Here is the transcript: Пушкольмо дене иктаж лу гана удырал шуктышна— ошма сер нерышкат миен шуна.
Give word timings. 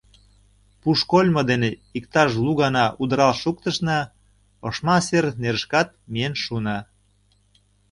Пушкольмо 0.81 1.41
дене 1.51 1.69
иктаж 1.97 2.31
лу 2.43 2.51
гана 2.61 2.85
удырал 3.01 3.33
шуктышна— 3.41 3.99
ошма 4.67 4.97
сер 5.07 5.25
нерышкат 5.41 5.89
миен 6.11 6.33
шуна. 6.43 6.77